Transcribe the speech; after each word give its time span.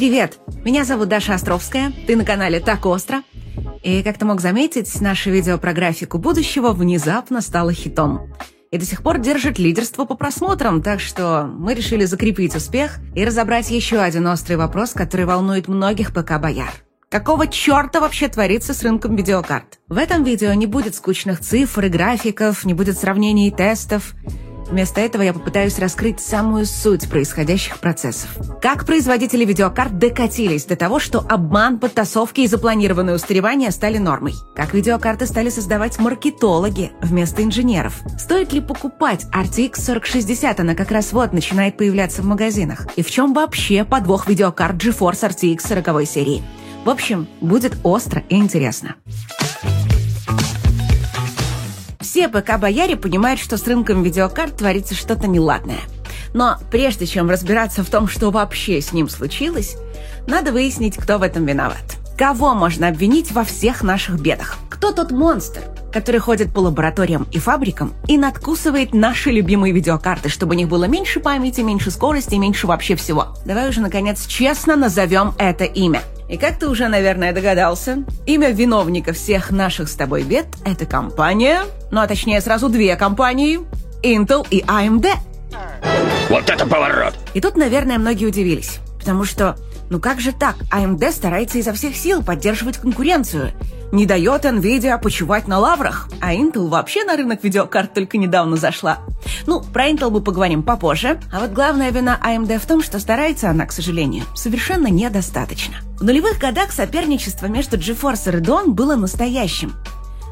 Привет! 0.00 0.38
Меня 0.64 0.86
зовут 0.86 1.10
Даша 1.10 1.34
Островская, 1.34 1.92
ты 2.06 2.16
на 2.16 2.24
канале 2.24 2.58
«Так 2.58 2.86
остро». 2.86 3.22
И, 3.82 4.02
как 4.02 4.16
ты 4.16 4.24
мог 4.24 4.40
заметить, 4.40 4.98
наше 5.02 5.28
видео 5.28 5.58
про 5.58 5.74
графику 5.74 6.16
будущего 6.16 6.72
внезапно 6.72 7.42
стало 7.42 7.74
хитом. 7.74 8.32
И 8.70 8.78
до 8.78 8.86
сих 8.86 9.02
пор 9.02 9.18
держит 9.18 9.58
лидерство 9.58 10.06
по 10.06 10.14
просмотрам, 10.14 10.80
так 10.80 11.00
что 11.00 11.44
мы 11.44 11.74
решили 11.74 12.06
закрепить 12.06 12.56
успех 12.56 12.96
и 13.14 13.26
разобрать 13.26 13.70
еще 13.70 13.98
один 13.98 14.26
острый 14.26 14.54
вопрос, 14.54 14.94
который 14.94 15.26
волнует 15.26 15.68
многих 15.68 16.14
ПК-бояр. 16.14 16.72
Какого 17.10 17.46
черта 17.46 18.00
вообще 18.00 18.28
творится 18.28 18.72
с 18.72 18.82
рынком 18.82 19.16
видеокарт? 19.16 19.80
В 19.90 19.98
этом 19.98 20.24
видео 20.24 20.54
не 20.54 20.64
будет 20.64 20.94
скучных 20.94 21.40
цифр 21.40 21.84
и 21.84 21.88
графиков, 21.90 22.64
не 22.64 22.72
будет 22.72 22.96
сравнений 22.96 23.48
и 23.48 23.54
тестов. 23.54 24.14
Вместо 24.70 25.00
этого 25.00 25.22
я 25.22 25.32
попытаюсь 25.32 25.78
раскрыть 25.80 26.20
самую 26.20 26.64
суть 26.64 27.10
происходящих 27.10 27.78
процессов. 27.78 28.30
Как 28.62 28.86
производители 28.86 29.44
видеокарт 29.44 29.98
докатились 29.98 30.64
до 30.64 30.76
того, 30.76 31.00
что 31.00 31.24
обман, 31.28 31.80
подтасовки 31.80 32.42
и 32.42 32.46
запланированное 32.46 33.16
устаревание 33.16 33.72
стали 33.72 33.98
нормой? 33.98 34.34
Как 34.54 34.72
видеокарты 34.72 35.26
стали 35.26 35.50
создавать 35.50 35.98
маркетологи 35.98 36.92
вместо 37.02 37.42
инженеров? 37.42 38.00
Стоит 38.18 38.52
ли 38.52 38.60
покупать 38.60 39.26
RTX 39.34 39.84
4060? 39.84 40.60
Она 40.60 40.74
как 40.76 40.92
раз 40.92 41.12
вот 41.12 41.32
начинает 41.32 41.76
появляться 41.76 42.22
в 42.22 42.26
магазинах. 42.26 42.86
И 42.94 43.02
в 43.02 43.10
чем 43.10 43.34
вообще 43.34 43.84
подвох 43.84 44.28
видеокарт 44.28 44.76
GeForce 44.76 45.30
RTX 45.30 45.66
40 45.66 46.06
серии? 46.06 46.44
В 46.84 46.90
общем, 46.90 47.26
будет 47.40 47.76
остро 47.82 48.22
и 48.28 48.36
интересно. 48.36 48.94
Все 52.20 52.28
ПК-бояре 52.28 52.96
понимают, 52.96 53.40
что 53.40 53.56
с 53.56 53.66
рынком 53.66 54.02
видеокарт 54.02 54.58
творится 54.58 54.94
что-то 54.94 55.26
неладное. 55.26 55.80
Но 56.34 56.58
прежде 56.70 57.06
чем 57.06 57.30
разбираться 57.30 57.82
в 57.82 57.88
том, 57.88 58.08
что 58.08 58.30
вообще 58.30 58.82
с 58.82 58.92
ним 58.92 59.08
случилось, 59.08 59.78
надо 60.26 60.52
выяснить, 60.52 60.98
кто 60.98 61.16
в 61.16 61.22
этом 61.22 61.46
виноват. 61.46 61.96
Кого 62.18 62.52
можно 62.52 62.88
обвинить 62.88 63.32
во 63.32 63.42
всех 63.42 63.82
наших 63.82 64.20
бедах? 64.20 64.58
Кто 64.68 64.92
тот 64.92 65.12
монстр, 65.12 65.62
который 65.94 66.20
ходит 66.20 66.52
по 66.52 66.58
лабораториям 66.58 67.26
и 67.32 67.38
фабрикам 67.38 67.94
и 68.06 68.18
надкусывает 68.18 68.92
наши 68.92 69.30
любимые 69.30 69.72
видеокарты, 69.72 70.28
чтобы 70.28 70.54
у 70.54 70.58
них 70.58 70.68
было 70.68 70.84
меньше 70.84 71.20
памяти, 71.20 71.62
меньше 71.62 71.90
скорости 71.90 72.34
и 72.34 72.38
меньше 72.38 72.66
вообще 72.66 72.96
всего? 72.96 73.28
Давай 73.46 73.66
уже, 73.66 73.80
наконец, 73.80 74.26
честно 74.26 74.76
назовем 74.76 75.32
это 75.38 75.64
имя. 75.64 76.02
И 76.28 76.36
как 76.36 76.58
ты 76.58 76.68
уже, 76.68 76.86
наверное, 76.88 77.32
догадался, 77.32 78.04
имя 78.26 78.50
виновника 78.50 79.14
всех 79.14 79.50
наших 79.50 79.88
с 79.88 79.94
тобой 79.94 80.22
бед– 80.22 80.48
это 80.66 80.84
компания, 80.84 81.62
ну 81.90 82.00
а 82.00 82.06
точнее 82.06 82.40
сразу 82.40 82.68
две 82.68 82.96
компании– 82.96 83.60
Intel 84.02 84.46
и 84.50 84.62
AMD. 84.62 85.08
Вот 86.28 86.48
это 86.48 86.66
поворот! 86.66 87.14
И 87.34 87.40
тут, 87.40 87.56
наверное, 87.56 87.98
многие 87.98 88.26
удивились, 88.26 88.78
потому 88.98 89.24
что, 89.24 89.56
ну 89.90 90.00
как 90.00 90.20
же 90.20 90.32
так, 90.32 90.56
AMD 90.72 91.12
старается 91.12 91.58
изо 91.58 91.72
всех 91.72 91.96
сил 91.96 92.22
поддерживать 92.22 92.78
конкуренцию– 92.78 93.52
не 93.92 94.06
дает 94.06 94.44
NVIDIA 94.44 95.00
почивать 95.00 95.48
на 95.48 95.58
лаврах, 95.58 96.08
а 96.20 96.34
Intel 96.34 96.68
вообще 96.68 97.04
на 97.04 97.16
рынок 97.16 97.42
видеокарт 97.42 97.92
только 97.92 98.18
недавно 98.18 98.56
зашла. 98.56 98.98
Ну, 99.46 99.60
про 99.60 99.88
Intel 99.88 100.10
мы 100.10 100.20
поговорим 100.20 100.62
попозже, 100.62 101.20
а 101.32 101.40
вот 101.40 101.50
главная 101.50 101.90
вина 101.90 102.18
AMD 102.22 102.58
в 102.58 102.66
том, 102.66 102.82
что 102.82 102.98
старается 102.98 103.50
она, 103.50 103.66
к 103.66 103.72
сожалению, 103.72 104.24
совершенно 104.34 104.86
недостаточно. 104.86 105.76
В 105.98 106.04
нулевых 106.04 106.38
годах 106.38 106.72
соперничество 106.72 107.46
между 107.46 107.76
GeForce 107.76 108.32
и 108.32 108.36
Radeon 108.36 108.68
было 108.68 108.96
настоящим. 108.96 109.74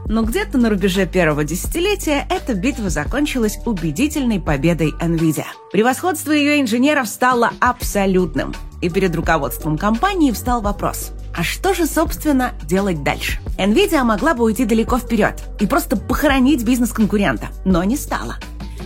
Но 0.08 0.22
где-то 0.22 0.58
на 0.58 0.70
рубеже 0.70 1.06
первого 1.06 1.44
десятилетия 1.44 2.26
эта 2.30 2.54
битва 2.54 2.90
закончилась 2.90 3.58
убедительной 3.66 4.40
победой 4.40 4.92
NVIDIA. 5.00 5.44
Превосходство 5.70 6.32
ее 6.32 6.60
инженеров 6.60 7.08
стало 7.08 7.52
абсолютным. 7.60 8.54
И 8.80 8.88
перед 8.88 9.14
руководством 9.14 9.76
компании 9.76 10.32
встал 10.32 10.60
вопрос– 10.62 11.12
а 11.38 11.44
что 11.44 11.72
же, 11.72 11.86
собственно, 11.86 12.52
делать 12.64 13.04
дальше? 13.04 13.38
Nvidia 13.58 14.02
могла 14.02 14.34
бы 14.34 14.42
уйти 14.42 14.64
далеко 14.64 14.98
вперед 14.98 15.40
и 15.60 15.68
просто 15.68 15.96
похоронить 15.96 16.64
бизнес 16.64 16.92
конкурента, 16.92 17.46
но 17.64 17.84
не 17.84 17.96
стала. 17.96 18.38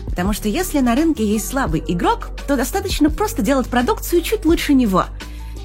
Потому 0.04 0.34
что 0.34 0.50
если 0.50 0.80
на 0.80 0.94
рынке 0.94 1.24
есть 1.24 1.48
слабый 1.48 1.82
игрок, 1.88 2.28
то 2.46 2.54
достаточно 2.54 3.08
просто 3.08 3.40
делать 3.40 3.68
продукцию 3.68 4.20
чуть 4.20 4.44
лучше 4.44 4.74
него– 4.74 5.06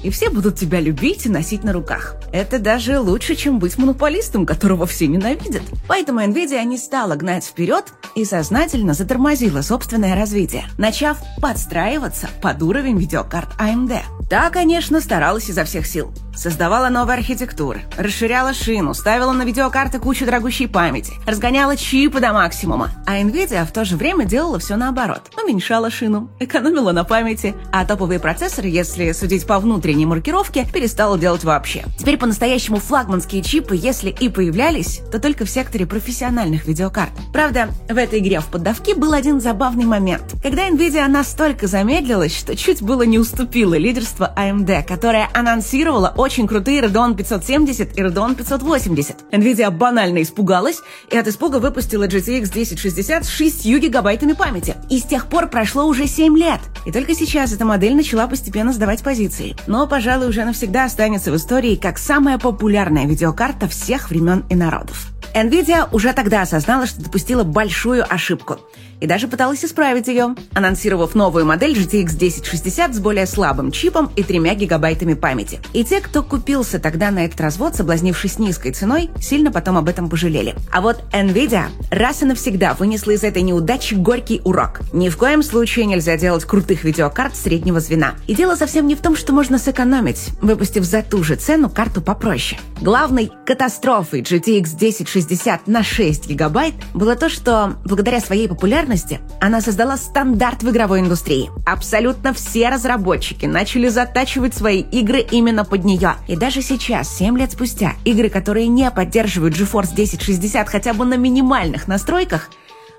и 0.02 0.10
все 0.10 0.30
будут 0.30 0.56
тебя 0.56 0.80
любить 0.80 1.26
и 1.26 1.28
носить 1.28 1.64
на 1.64 1.72
руках. 1.72 2.16
Это 2.32 2.58
даже 2.58 3.00
лучше, 3.00 3.34
чем 3.34 3.58
быть 3.58 3.78
монополистом, 3.78 4.46
которого 4.46 4.86
все 4.86 5.06
ненавидят. 5.06 5.62
Поэтому 5.86 6.20
Nvidia 6.20 6.64
не 6.64 6.78
стала 6.78 7.14
гнать 7.14 7.44
вперед 7.44 7.84
и 8.14 8.24
сознательно 8.24 8.94
затормозила 8.94 9.62
собственное 9.62 10.14
развитие, 10.14 10.64
начав 10.76 11.18
подстраиваться 11.40 12.28
под 12.42 12.62
уровень 12.62 12.98
видеокарт 12.98 13.50
AMD. 13.58 14.00
Та, 14.28 14.50
конечно, 14.50 15.00
старалась 15.00 15.48
изо 15.48 15.64
всех 15.64 15.86
сил. 15.86 16.12
Создавала 16.38 16.88
новые 16.88 17.16
архитектуры, 17.18 17.82
расширяла 17.96 18.54
шину, 18.54 18.94
ставила 18.94 19.32
на 19.32 19.42
видеокарты 19.42 19.98
кучу 19.98 20.24
дорогущей 20.24 20.68
памяти, 20.68 21.14
разгоняла 21.26 21.76
чипы 21.76 22.20
до 22.20 22.32
максимума. 22.32 22.92
А 23.06 23.20
Nvidia 23.20 23.66
в 23.66 23.72
то 23.72 23.84
же 23.84 23.96
время 23.96 24.24
делала 24.24 24.60
все 24.60 24.76
наоборот. 24.76 25.32
Уменьшала 25.36 25.90
шину, 25.90 26.30
экономила 26.38 26.92
на 26.92 27.02
памяти, 27.02 27.56
а 27.72 27.84
топовые 27.84 28.20
процессоры, 28.20 28.68
если 28.68 29.10
судить 29.10 29.48
по 29.48 29.58
внутренней 29.58 30.06
маркировке, 30.06 30.64
перестала 30.72 31.18
делать 31.18 31.42
вообще. 31.42 31.84
Теперь 31.98 32.16
по-настоящему 32.16 32.78
флагманские 32.78 33.42
чипы, 33.42 33.74
если 33.74 34.10
и 34.10 34.28
появлялись, 34.28 35.00
то 35.10 35.18
только 35.18 35.44
в 35.44 35.50
секторе 35.50 35.86
профессиональных 35.86 36.66
видеокарт. 36.66 37.10
Правда, 37.32 37.68
в 37.88 37.96
этой 37.96 38.20
игре 38.20 38.38
в 38.38 38.46
поддавки 38.46 38.92
был 38.92 39.12
один 39.12 39.40
забавный 39.40 39.86
момент. 39.86 40.36
Когда 40.40 40.68
Nvidia 40.68 41.08
настолько 41.08 41.66
замедлилась, 41.66 42.38
что 42.38 42.54
чуть 42.54 42.80
было 42.80 43.02
не 43.02 43.18
уступила 43.18 43.74
лидерство 43.74 44.32
AMD, 44.36 44.84
которая 44.86 45.28
анонсировала 45.34 46.14
очень 46.16 46.27
крутые 46.28 46.82
Radeon 46.82 47.16
570 47.16 47.96
и 47.96 48.00
Radeon 48.00 48.34
580. 48.34 49.32
Nvidia 49.32 49.70
банально 49.70 50.22
испугалась 50.22 50.80
и 51.10 51.16
от 51.16 51.26
испуга 51.26 51.56
выпустила 51.56 52.06
GTX 52.06 52.50
1060 52.50 53.24
с 53.24 53.28
6 53.28 53.66
гигабайтами 53.66 54.32
памяти. 54.32 54.76
И 54.90 54.98
с 54.98 55.04
тех 55.04 55.26
пор 55.26 55.48
прошло 55.48 55.86
уже 55.86 56.06
7 56.06 56.36
лет. 56.36 56.60
И 56.86 56.92
только 56.92 57.14
сейчас 57.14 57.52
эта 57.52 57.64
модель 57.64 57.94
начала 57.94 58.26
постепенно 58.26 58.72
сдавать 58.72 59.02
позиции. 59.02 59.56
Но, 59.66 59.86
пожалуй, 59.86 60.28
уже 60.28 60.44
навсегда 60.44 60.84
останется 60.84 61.32
в 61.32 61.36
истории 61.36 61.76
как 61.76 61.98
самая 61.98 62.38
популярная 62.38 63.06
видеокарта 63.06 63.68
всех 63.68 64.10
времен 64.10 64.44
и 64.50 64.54
народов. 64.54 65.08
Nvidia 65.34 65.88
уже 65.92 66.12
тогда 66.12 66.42
осознала, 66.42 66.86
что 66.86 67.02
допустила 67.02 67.44
большую 67.44 68.04
ошибку 68.08 68.58
и 69.00 69.06
даже 69.06 69.28
пыталась 69.28 69.64
исправить 69.64 70.08
ее, 70.08 70.34
анонсировав 70.54 71.14
новую 71.14 71.46
модель 71.46 71.72
GTX 71.72 72.16
1060 72.16 72.94
с 72.94 72.98
более 72.98 73.26
слабым 73.26 73.70
чипом 73.70 74.10
и 74.16 74.22
3 74.22 74.38
гигабайтами 74.54 75.14
памяти. 75.14 75.60
И 75.72 75.84
те, 75.84 76.00
кто 76.00 76.22
купился 76.22 76.78
тогда 76.78 77.10
на 77.10 77.24
этот 77.24 77.40
развод, 77.40 77.76
соблазнившись 77.76 78.38
низкой 78.38 78.72
ценой, 78.72 79.10
сильно 79.20 79.52
потом 79.52 79.76
об 79.76 79.88
этом 79.88 80.08
пожалели. 80.08 80.54
А 80.72 80.80
вот 80.80 81.02
Nvidia 81.12 81.66
раз 81.90 82.22
и 82.22 82.24
навсегда 82.24 82.74
вынесла 82.74 83.12
из 83.12 83.22
этой 83.22 83.42
неудачи 83.42 83.94
горький 83.94 84.40
урок. 84.44 84.80
Ни 84.92 85.08
в 85.08 85.16
коем 85.16 85.42
случае 85.42 85.86
нельзя 85.86 86.16
делать 86.16 86.44
крутых 86.44 86.84
видеокарт 86.84 87.36
среднего 87.36 87.80
звена. 87.80 88.14
И 88.26 88.34
дело 88.34 88.56
совсем 88.56 88.86
не 88.86 88.94
в 88.94 89.00
том, 89.00 89.16
что 89.16 89.32
можно 89.32 89.58
сэкономить, 89.58 90.30
выпустив 90.40 90.84
за 90.84 91.02
ту 91.02 91.22
же 91.22 91.36
цену 91.36 91.70
карту 91.70 92.00
попроще. 92.00 92.60
Главной 92.80 93.30
катастрофой 93.46 94.22
GTX 94.22 94.74
1060 94.74 95.66
на 95.66 95.82
6 95.82 96.28
гигабайт 96.28 96.74
было 96.94 97.16
то, 97.16 97.28
что 97.28 97.74
благодаря 97.84 98.20
своей 98.20 98.48
популярности 98.48 98.87
популярности, 98.88 99.20
она 99.40 99.60
создала 99.60 99.96
стандарт 99.96 100.62
в 100.62 100.70
игровой 100.70 101.00
индустрии. 101.00 101.50
Абсолютно 101.66 102.32
все 102.32 102.68
разработчики 102.68 103.46
начали 103.46 103.88
затачивать 103.88 104.54
свои 104.54 104.80
игры 104.80 105.20
именно 105.20 105.64
под 105.64 105.84
нее. 105.84 106.14
И 106.26 106.36
даже 106.36 106.62
сейчас, 106.62 107.14
7 107.16 107.38
лет 107.38 107.52
спустя, 107.52 107.92
игры, 108.04 108.30
которые 108.30 108.68
не 108.68 108.90
поддерживают 108.90 109.54
GeForce 109.54 109.92
1060 109.92 110.68
хотя 110.68 110.94
бы 110.94 111.04
на 111.04 111.14
минимальных 111.14 111.88
настройках, 111.88 112.50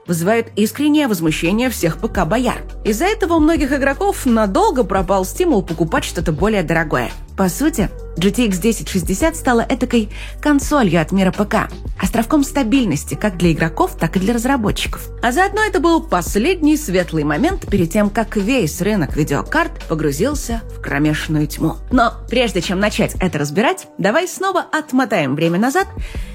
вызывают 0.08 0.48
искреннее 0.56 1.08
возмущение 1.08 1.70
всех 1.70 1.98
ПК-бояр. 1.98 2.58
Из-за 2.84 3.06
этого 3.06 3.36
у 3.36 3.40
многих 3.40 3.72
игроков 3.72 4.26
надолго 4.26 4.84
пропал 4.84 5.26
стимул 5.26 5.62
покупать 5.62 6.04
что-то 6.04 6.32
более 6.32 6.64
дорогое. 6.64 7.12
По 7.38 7.48
сути, 7.48 7.90
GTX 8.20 8.60
1060 8.60 9.36
стала 9.36 9.66
этакой 9.68 10.10
консолью 10.42 11.02
от 11.02 11.12
мира 11.12 11.32
ПК, 11.32 11.72
островком 11.98 12.44
стабильности 12.44 13.16
как 13.16 13.38
для 13.38 13.54
игроков, 13.54 13.96
так 13.98 14.18
и 14.18 14.20
для 14.20 14.34
разработчиков. 14.34 15.08
А 15.22 15.32
заодно 15.32 15.62
это 15.62 15.80
был 15.80 16.04
последний 16.04 16.76
светлый 16.76 17.24
момент 17.24 17.68
перед 17.70 17.90
тем, 17.92 18.10
как 18.10 18.36
весь 18.36 18.82
рынок 18.82 19.16
видеокарт 19.16 19.86
погрузился 19.88 20.62
в 20.76 20.82
кромешную 20.82 21.48
тьму. 21.48 21.76
Но 21.92 22.14
прежде 22.30 22.62
чем 22.62 22.80
начать 22.80 23.16
это 23.20 23.40
разбирать, 23.40 23.88
давай 23.98 24.28
снова 24.28 24.66
отмотаем 24.72 25.36
время 25.36 25.58
назад 25.58 25.88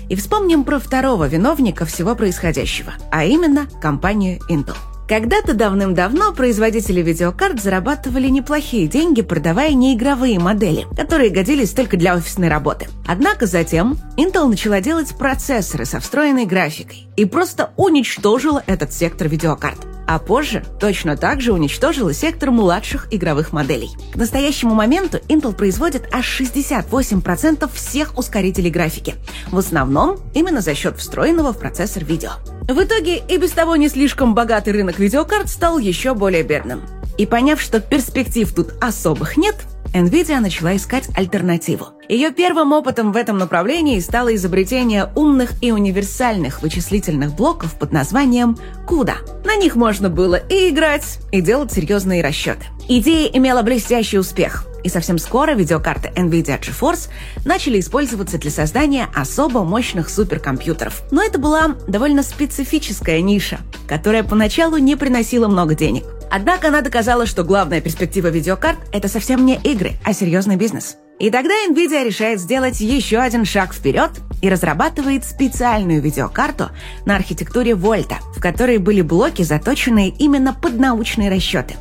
и 0.08 0.16
вспомним 0.16 0.64
про 0.64 0.78
второго 0.78 1.28
виновника 1.28 1.84
всего 1.84 2.14
происходящего, 2.14 2.94
а 3.10 3.24
именно 3.24 3.68
компанию 3.80 4.38
Intel. 4.48 4.76
Когда-то 5.06 5.52
давным-давно 5.52 6.32
производители 6.32 7.02
видеокарт 7.02 7.60
зарабатывали 7.60 8.28
неплохие 8.28 8.86
деньги, 8.86 9.20
продавая 9.20 9.74
неигровые 9.74 10.38
модели, 10.38 10.86
которые 10.96 11.30
годились 11.30 11.72
только 11.72 11.98
для 11.98 12.14
офисной 12.14 12.48
работы. 12.48 12.88
Однако 13.06 13.46
затем 13.46 13.98
Intel 14.16 14.48
начала 14.48 14.80
делать 14.80 15.14
процессоры 15.16 15.84
со 15.84 16.00
встроенной 16.00 16.46
графикой 16.46 17.06
и 17.16 17.26
просто 17.26 17.72
уничтожила 17.76 18.62
этот 18.66 18.94
сектор 18.94 19.28
видеокарт. 19.28 19.93
А 20.06 20.18
позже 20.18 20.64
точно 20.80 21.16
так 21.16 21.40
же 21.40 21.52
уничтожила 21.52 22.12
сектор 22.12 22.50
младших 22.50 23.08
игровых 23.10 23.52
моделей. 23.52 23.90
К 24.12 24.16
настоящему 24.16 24.74
моменту 24.74 25.18
Intel 25.28 25.54
производит 25.54 26.08
аж 26.12 26.40
68% 26.40 27.70
всех 27.72 28.16
ускорителей 28.18 28.70
графики. 28.70 29.14
В 29.50 29.58
основном 29.58 30.18
именно 30.34 30.60
за 30.60 30.74
счет 30.74 30.98
встроенного 30.98 31.52
в 31.52 31.58
процессор 31.58 32.04
видео. 32.04 32.30
В 32.62 32.82
итоге 32.82 33.22
и 33.28 33.36
без 33.36 33.50
того 33.52 33.76
не 33.76 33.88
слишком 33.88 34.34
богатый 34.34 34.70
рынок 34.70 34.98
видеокарт 34.98 35.48
стал 35.48 35.78
еще 35.78 36.14
более 36.14 36.42
бедным. 36.42 36.82
И 37.18 37.26
поняв, 37.26 37.60
что 37.60 37.80
перспектив 37.80 38.52
тут 38.52 38.74
особых 38.80 39.36
нет, 39.36 39.56
NVIDIA 39.94 40.40
начала 40.40 40.74
искать 40.74 41.08
альтернативу. 41.16 41.90
Ее 42.08 42.32
первым 42.32 42.72
опытом 42.72 43.12
в 43.12 43.16
этом 43.16 43.38
направлении 43.38 44.00
стало 44.00 44.34
изобретение 44.34 45.08
умных 45.14 45.52
и 45.62 45.70
универсальных 45.70 46.62
вычислительных 46.62 47.36
блоков 47.36 47.78
под 47.78 47.92
названием 47.92 48.58
CUDA. 48.88 49.14
На 49.44 49.54
них 49.54 49.76
можно 49.76 50.10
было 50.10 50.34
и 50.34 50.70
играть, 50.70 51.20
и 51.30 51.40
делать 51.40 51.72
серьезные 51.72 52.24
расчеты. 52.24 52.66
Идея 52.88 53.28
имела 53.28 53.62
блестящий 53.62 54.18
успех, 54.18 54.66
и 54.84 54.88
совсем 54.88 55.18
скоро 55.18 55.54
видеокарты 55.54 56.10
NVIDIA 56.14 56.60
GeForce 56.60 57.08
начали 57.44 57.80
использоваться 57.80 58.38
для 58.38 58.50
создания 58.50 59.08
особо 59.14 59.64
мощных 59.64 60.08
суперкомпьютеров. 60.08 61.02
Но 61.10 61.22
это 61.22 61.38
была 61.38 61.74
довольно 61.88 62.22
специфическая 62.22 63.20
ниша, 63.20 63.58
которая 63.88 64.22
поначалу 64.22 64.76
не 64.76 64.94
приносила 64.94 65.48
много 65.48 65.74
денег. 65.74 66.04
Однако 66.30 66.68
она 66.68 66.80
доказала, 66.80 67.26
что 67.26 67.42
главная 67.44 67.80
перспектива 67.80 68.28
видеокарт— 68.28 68.78
это 68.92 69.08
совсем 69.08 69.44
не 69.44 69.56
игры, 69.56 69.92
а 70.04 70.12
серьезный 70.12 70.56
бизнес. 70.56 70.96
И 71.18 71.30
тогда 71.30 71.54
NVIDIA 71.68 72.04
решает 72.04 72.40
сделать 72.40 72.80
еще 72.80 73.18
один 73.18 73.44
шаг 73.44 73.72
вперед 73.72 74.10
и 74.42 74.48
разрабатывает 74.48 75.24
специальную 75.24 76.02
видеокарту 76.02 76.70
на 77.06 77.14
архитектуре 77.16 77.74
Вольта, 77.74 78.16
в 78.36 78.40
которой 78.40 78.78
были 78.78 79.00
блоки, 79.00 79.42
заточенные 79.42 80.08
именно 80.08 80.52
под 80.52 80.78
научные 80.78 81.30
расчеты. 81.30 81.76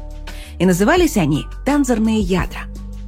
И 0.59 0.65
назывались 0.65 1.17
они 1.17 1.45
«тензорные 1.65 2.19
ядра». 2.19 2.61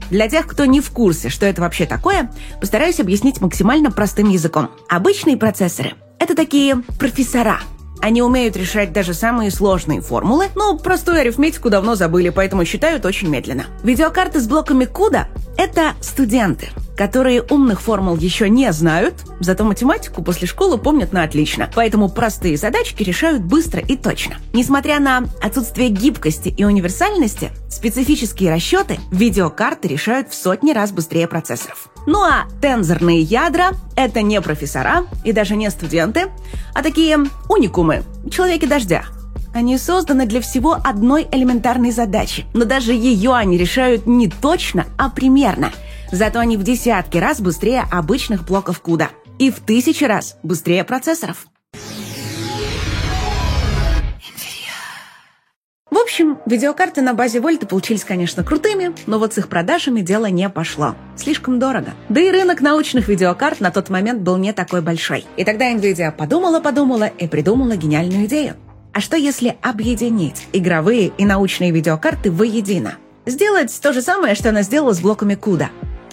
Для 0.09 0.27
тех, 0.29 0.47
кто 0.47 0.65
не 0.65 0.81
в 0.81 0.89
курсе, 0.91 1.29
что 1.29 1.45
это 1.45 1.61
вообще 1.61 1.85
такое, 1.85 2.31
постараюсь 2.59 2.99
объяснить 2.99 3.41
максимально 3.41 3.91
простым 3.91 4.29
языком. 4.29 4.69
Обычные 4.89 5.37
процессоры— 5.37 5.93
это 6.19 6.35
такие 6.35 6.77
профессора— 6.99 7.59
они 8.05 8.21
умеют 8.21 8.55
решать 8.55 8.93
даже 8.93 9.15
самые 9.15 9.49
сложные 9.49 9.99
формулы, 9.99 10.49
но 10.53 10.77
простую 10.77 11.19
арифметику 11.19 11.71
давно 11.71 11.95
забыли, 11.95 12.29
поэтому 12.29 12.63
считают 12.63 13.03
очень 13.03 13.29
медленно. 13.29 13.65
Видеокарты 13.81 14.39
с 14.39 14.47
блоками 14.47 14.85
CUDA— 14.85 15.25
это 15.57 15.93
студенты, 16.01 16.69
которые 16.95 17.41
умных 17.41 17.81
формул 17.81 18.15
еще 18.17 18.49
не 18.49 18.71
знают, 18.71 19.15
зато 19.39 19.63
математику 19.63 20.23
после 20.23 20.47
школы 20.47 20.77
помнят 20.77 21.13
на 21.13 21.23
отлично. 21.23 21.69
Поэтому 21.75 22.09
простые 22.09 22.57
задачки 22.57 23.03
решают 23.03 23.43
быстро 23.43 23.81
и 23.81 23.95
точно. 23.95 24.37
Несмотря 24.53 24.99
на 24.99 25.25
отсутствие 25.41 25.89
гибкости 25.89 26.49
и 26.49 26.63
универсальности, 26.63 27.51
специфические 27.69 28.51
расчеты 28.51 28.99
видеокарты 29.11 29.87
решают 29.87 30.29
в 30.29 30.35
сотни 30.35 30.71
раз 30.71 30.91
быстрее 30.91 31.27
процессоров. 31.27 31.89
Ну 32.05 32.21
а 32.23 32.45
тензорные 32.61 33.21
ядра— 33.21 33.71
это 33.95 34.21
не 34.21 34.39
профессора 34.41 35.05
и 35.23 35.31
даже 35.31 35.55
не 35.55 35.69
студенты, 35.69 36.27
а 36.73 36.83
такие 36.83 37.17
уникумы, 37.49 38.03
человеки 38.31 38.65
дождя. 38.65 39.05
Они 39.55 39.77
созданы 39.77 40.25
для 40.25 40.41
всего 40.41 40.77
одной 40.83 41.27
элементарной 41.31 41.91
задачи, 41.91 42.45
но 42.53 42.65
даже 42.65 42.91
ее 42.91 43.33
они 43.33 43.57
решают 43.57 44.05
не 44.05 44.27
точно, 44.29 44.85
а 44.97 45.09
примерно. 45.09 45.71
Зато 46.11 46.39
они 46.39 46.57
в 46.57 46.63
десятки 46.63 47.17
раз 47.17 47.41
быстрее 47.41 47.85
обычных 47.91 48.45
блоков 48.45 48.81
CUDA 48.83 49.07
и 49.39 49.51
в 49.51 49.59
тысячи 49.59 50.03
раз 50.03 50.37
быстрее 50.43 50.83
процессоров. 50.83 51.47
В 55.91 55.97
общем, 55.97 56.39
видеокарты 56.45 57.01
на 57.01 57.13
базе 57.13 57.39
Вольта 57.39 57.65
получились, 57.65 58.03
конечно, 58.03 58.43
крутыми, 58.43 58.93
но 59.05 59.17
вот 59.17 59.33
с 59.33 59.37
их 59.37 59.47
продажами 59.47 60.01
дело 60.01 60.25
не 60.25 60.49
пошло. 60.49 60.95
Слишком 61.15 61.57
дорого. 61.57 61.93
Да 62.09 62.21
и 62.21 62.29
рынок 62.29 62.61
научных 62.61 63.07
видеокарт 63.07 63.59
на 63.59 63.71
тот 63.71 63.89
момент 63.89 64.21
был 64.21 64.37
не 64.37 64.53
такой 64.53 64.81
большой. 64.81 65.25
И 65.37 65.45
тогда 65.45 65.71
Nvidia 65.73 66.11
подумала-подумала 66.11 67.05
и 67.05 67.27
придумала 67.27 67.75
гениальную 67.75 68.25
идею. 68.25 68.55
А 68.93 69.01
что 69.01 69.17
если 69.17 69.57
объединить 69.61 70.47
игровые 70.53 71.11
и 71.17 71.25
научные 71.25 71.71
видеокарты 71.71 72.31
воедино? 72.31 72.95
Сделать 73.25 73.77
то 73.81 73.91
же 73.91 74.01
самое, 74.01 74.35
что 74.35 74.49
она 74.49 74.61
сделала 74.61 74.93
с 74.93 74.99
блоками 74.99 75.33
CUDA. 75.33 75.67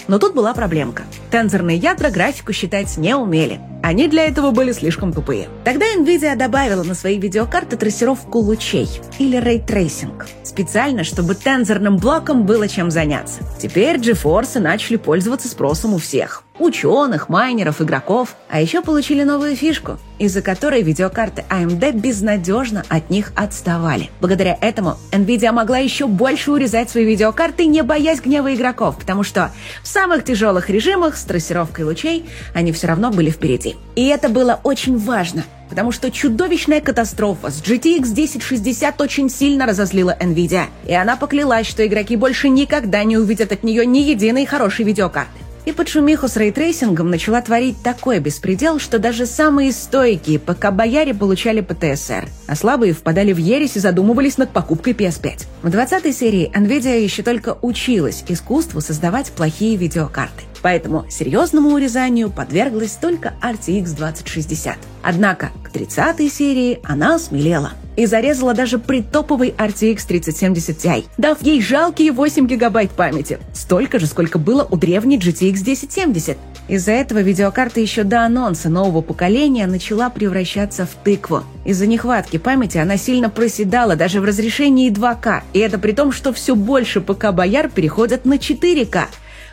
Но 0.08 0.18
тут 0.18 0.34
была 0.34 0.54
проблемка. 0.54 1.04
Тензорные 1.30 1.76
ядра 1.76 2.10
графику 2.10 2.52
считать 2.52 2.96
не 2.96 3.14
умели. 3.16 3.60
Они 3.82 4.08
для 4.08 4.26
этого 4.26 4.50
были 4.52 4.72
слишком 4.72 5.12
тупые. 5.12 5.48
Тогда 5.64 5.86
Nvidia 5.96 6.36
добавила 6.36 6.82
на 6.82 6.94
свои 6.94 7.18
видеокарты 7.18 7.76
трассировку 7.76 8.38
лучей 8.38 8.88
или 9.18 9.36
ray 9.36 9.61
tracing. 9.61 10.26
Специально, 10.44 11.02
чтобы 11.02 11.34
тензорным 11.34 11.96
блокам 11.96 12.46
было 12.46 12.68
чем 12.68 12.90
заняться. 12.90 13.40
Теперь 13.60 13.96
GeForce 13.96 14.60
начали 14.60 14.96
пользоваться 14.96 15.48
спросом 15.48 15.94
у 15.94 15.98
всех 15.98 16.44
ученых, 16.62 17.28
майнеров, 17.28 17.80
игроков. 17.80 18.36
А 18.48 18.60
еще 18.60 18.82
получили 18.82 19.22
новую 19.22 19.56
фишку, 19.56 19.98
из-за 20.18 20.42
которой 20.42 20.82
видеокарты 20.82 21.44
AMD 21.50 21.92
безнадежно 21.92 22.84
от 22.88 23.10
них 23.10 23.32
отставали. 23.34 24.10
Благодаря 24.20 24.56
этому 24.60 24.96
Nvidia 25.10 25.52
могла 25.52 25.78
еще 25.78 26.06
больше 26.06 26.52
урезать 26.52 26.90
свои 26.90 27.04
видеокарты, 27.04 27.66
не 27.66 27.82
боясь 27.82 28.20
гнева 28.20 28.54
игроков, 28.54 28.96
потому 28.98 29.22
что 29.22 29.50
в 29.82 29.88
самых 29.88 30.24
тяжелых 30.24 30.70
режимах 30.70 31.16
с 31.16 31.24
трассировкой 31.24 31.84
лучей 31.84 32.26
они 32.54 32.72
все 32.72 32.86
равно 32.86 33.10
были 33.10 33.30
впереди. 33.30 33.76
И 33.96 34.06
это 34.06 34.28
было 34.28 34.60
очень 34.62 34.96
важно, 34.96 35.44
потому 35.68 35.92
что 35.92 36.10
чудовищная 36.10 36.80
катастрофа 36.80 37.50
с 37.50 37.60
GTX 37.62 38.12
1060 38.12 39.00
очень 39.00 39.28
сильно 39.28 39.66
разозлила 39.66 40.16
Nvidia, 40.20 40.66
и 40.86 40.94
она 40.94 41.16
поклялась, 41.16 41.66
что 41.66 41.86
игроки 41.86 42.16
больше 42.16 42.48
никогда 42.48 43.02
не 43.04 43.18
увидят 43.18 43.52
от 43.52 43.64
нее 43.64 43.84
ни 43.84 43.98
единой 43.98 44.46
хорошей 44.46 44.84
видеокарты. 44.84 45.41
И 45.64 45.72
под 45.72 45.88
шумиху 45.88 46.26
с 46.26 46.36
ray 46.36 46.55
tracing 46.55 46.98
ом 46.98 47.10
начала 47.10 47.40
творить 47.40 47.80
такой 47.82 48.18
беспредел, 48.18 48.80
что 48.80 48.98
даже 48.98 49.26
самые 49.26 49.72
стойкие 49.72 50.40
ПК-бояре 50.40 51.14
получали 51.14 51.60
ПТСР, 51.60 52.28
а 52.48 52.56
слабые 52.56 52.92
впадали 52.92 53.32
в 53.32 53.38
ересь 53.38 53.76
и 53.76 53.80
задумывались 53.80 54.38
над 54.38 54.50
покупкой 54.50 54.92
PS5. 54.94 55.46
В 55.62 55.68
20-й 55.68 56.12
серии 56.12 56.52
NVIDIA 56.52 57.00
еще 57.00 57.22
только 57.22 57.56
училась 57.62 58.24
искусству 58.26 58.80
создавать 58.80 59.30
плохие 59.30 59.76
видеокарты. 59.76 60.42
Поэтому 60.62 61.04
серьезному 61.10 61.70
урезанию 61.70 62.30
подверглась 62.30 62.92
только 62.92 63.34
RTX 63.42 63.96
2060. 63.96 64.76
Однако 65.02 65.50
к 65.64 65.74
30-й 65.74 66.28
серии 66.30 66.80
она 66.84 67.18
смелела 67.18 67.72
и 67.96 68.06
зарезала 68.06 68.54
даже 68.54 68.78
при 68.78 69.02
топовой 69.02 69.50
RTX 69.50 70.06
3070 70.06 70.76
Ti, 70.78 71.04
дав 71.18 71.42
ей 71.42 71.60
жалкие 71.60 72.12
8 72.12 72.46
гигабайт 72.46 72.92
памяти, 72.92 73.38
столько 73.52 73.98
же, 73.98 74.06
сколько 74.06 74.38
было 74.38 74.66
у 74.70 74.76
древней 74.76 75.18
GTX 75.18 75.60
1070. 75.60 76.38
Из-за 76.68 76.92
этого 76.92 77.18
видеокарта 77.18 77.80
еще 77.80 78.04
до 78.04 78.24
анонса 78.24 78.68
нового 78.68 79.02
поколения 79.02 79.66
начала 79.66 80.08
превращаться 80.10 80.86
в 80.86 80.94
тыкву. 81.04 81.42
Из-за 81.64 81.86
нехватки 81.86 82.38
памяти 82.38 82.78
она 82.78 82.96
сильно 82.96 83.28
проседала 83.28 83.96
даже 83.96 84.20
в 84.20 84.24
разрешении 84.24 84.90
2К, 84.90 85.42
и 85.52 85.58
это 85.58 85.78
при 85.78 85.92
том, 85.92 86.12
что 86.12 86.32
все 86.32 86.54
больше 86.54 87.00
ПК-бояр 87.00 87.68
переходят 87.68 88.24
на 88.24 88.34
4К 88.34 89.06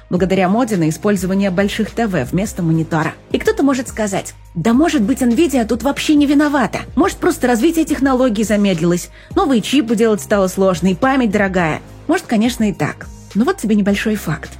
благодаря 0.09 0.49
моде 0.49 0.77
на 0.77 0.89
использование 0.89 1.51
больших 1.51 1.91
ТВ 1.91 2.31
вместо 2.31 2.63
монитора. 2.63 3.13
И 3.31 3.37
кто-то 3.37 3.63
может 3.63 3.87
сказать, 3.87 4.33
да 4.55 4.73
может 4.73 5.01
быть 5.01 5.21
NVIDIA 5.21 5.65
тут 5.65 5.83
вообще 5.83 6.15
не 6.15 6.25
виновата. 6.25 6.79
Может 6.95 7.17
просто 7.17 7.47
развитие 7.47 7.85
технологий 7.85 8.43
замедлилось, 8.43 9.09
новые 9.35 9.61
чипы 9.61 9.95
делать 9.95 10.21
стало 10.21 10.47
сложно 10.47 10.87
и 10.87 10.95
память 10.95 11.31
дорогая. 11.31 11.81
Может, 12.07 12.25
конечно, 12.25 12.69
и 12.69 12.73
так. 12.73 13.07
Но 13.35 13.45
вот 13.45 13.57
тебе 13.57 13.75
небольшой 13.75 14.15
факт. 14.15 14.51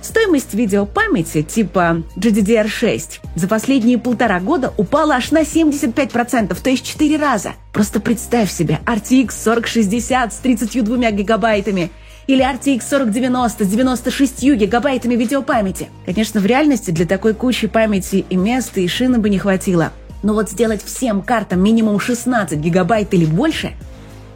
Стоимость 0.00 0.54
видеопамяти 0.54 1.42
типа 1.42 2.02
GDDR6 2.16 3.18
за 3.34 3.48
последние 3.48 3.98
полтора 3.98 4.40
года 4.40 4.72
упала 4.76 5.16
аж 5.16 5.32
на 5.32 5.42
75%, 5.42 6.56
то 6.62 6.70
есть 6.70 6.86
4 6.86 7.16
раза. 7.16 7.52
Просто 7.72 8.00
представь 8.00 8.50
себе 8.50 8.78
RTX 8.86 9.32
4060 9.44 10.32
с 10.32 10.36
32 10.36 11.10
гигабайтами– 11.10 11.90
или 12.28 12.44
RTX 12.44 12.82
4090 12.88 13.64
с 13.64 13.66
96 13.66 14.42
гигабайтами 14.54 15.14
видеопамяти. 15.16 15.88
Конечно, 16.04 16.40
в 16.40 16.46
реальности 16.46 16.90
для 16.90 17.06
такой 17.06 17.34
кучи 17.34 17.66
памяти 17.66 18.24
и 18.28 18.36
места, 18.36 18.80
и 18.80 18.86
шины 18.86 19.18
бы 19.18 19.30
не 19.30 19.38
хватило. 19.38 19.92
Но 20.22 20.34
вот 20.34 20.50
сделать 20.50 20.84
всем 20.84 21.22
картам 21.22 21.62
минимум 21.62 21.98
16 21.98 22.58
гигабайт 22.58 23.14
или 23.14 23.24
больше 23.24 23.72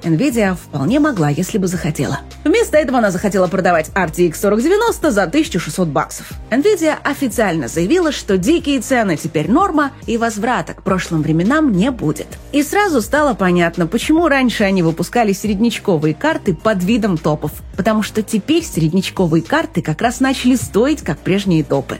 Nvidia 0.05 0.55
вполне 0.55 1.01
могла, 1.01 1.29
если 1.29 1.59
бы 1.59 1.67
захотела. 1.67 2.21
Вместо 2.45 2.77
этого 2.77 2.99
она 2.99 3.11
захотела 3.11 3.47
продавать 3.47 3.91
RTX 3.91 4.41
4090 4.41 5.11
за 5.11 5.23
1600 5.23 5.89
баксов. 5.89 6.31
Nvidia 6.51 6.97
официально 7.03 7.69
заявила, 7.69 8.13
что 8.13 8.37
дикие 8.37 8.81
цены 8.81 9.17
теперь 9.17 9.51
норма 9.51 9.93
и 10.07 10.17
возврата 10.17 10.75
к 10.75 10.83
прошлым 10.83 11.23
временам 11.23 11.73
не 11.73 11.91
будет. 11.91 12.27
И 12.53 12.63
сразу 12.63 13.01
стало 13.01 13.35
понятно, 13.35 13.87
почему 13.87 14.29
раньше 14.29 14.65
они 14.65 14.83
выпускали 14.83 15.33
среднячковые 15.33 16.15
карты 16.15 16.55
под 16.55 16.83
видом 16.83 17.17
топов. 17.17 17.53
Потому 17.77 18.03
что 18.03 18.23
теперь 18.23 18.65
среднячковые 18.65 19.43
карты 19.43 19.83
как 19.83 20.03
раз 20.03 20.21
начали 20.21 20.57
стоить, 20.57 21.03
как 21.03 21.19
прежние 21.19 21.65
топы. 21.65 21.99